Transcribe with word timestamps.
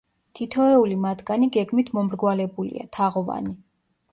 თითოეული 0.37 0.95
მათგანი 1.03 1.49
გეგმით 1.57 1.91
მომრგვალებულია, 1.99 2.89
თაღოვანი. 2.99 3.55